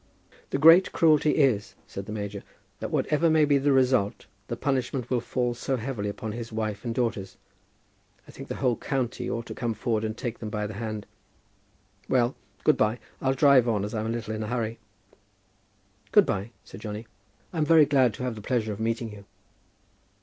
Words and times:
"The 0.49 0.57
great 0.57 0.91
cruelty 0.93 1.33
is," 1.35 1.75
said 1.85 2.07
the 2.07 2.11
major, 2.11 2.41
"that 2.79 2.89
whatever 2.89 3.29
may 3.29 3.45
be 3.45 3.59
the 3.59 3.71
result, 3.71 4.25
the 4.47 4.57
punishment 4.57 5.11
will 5.11 5.21
fall 5.21 5.53
so 5.53 5.77
heavily 5.77 6.09
upon 6.09 6.31
his 6.31 6.51
wife 6.51 6.83
and 6.83 6.95
daughters. 6.95 7.37
I 8.27 8.31
think 8.31 8.47
the 8.49 8.55
whole 8.55 8.77
county 8.77 9.29
ought 9.29 9.45
to 9.45 9.53
come 9.53 9.75
forward 9.75 10.03
and 10.03 10.17
take 10.17 10.39
them 10.39 10.49
by 10.49 10.65
the 10.65 10.73
hand. 10.73 11.05
Well, 12.09 12.35
good 12.63 12.77
by. 12.77 12.97
I'll 13.21 13.35
drive 13.35 13.67
on, 13.67 13.85
as 13.85 13.93
I'm 13.93 14.07
a 14.07 14.09
little 14.09 14.33
in 14.33 14.41
a 14.41 14.47
hurry." 14.47 14.79
"Good 16.11 16.25
by," 16.25 16.49
said 16.63 16.81
Johnny. 16.81 17.05
"I'm 17.53 17.63
very 17.63 17.85
glad 17.85 18.15
to 18.15 18.23
have 18.23 18.31
had 18.33 18.43
the 18.43 18.47
pleasure 18.47 18.73
of 18.73 18.79
meeting 18.79 19.11
you." 19.11 19.25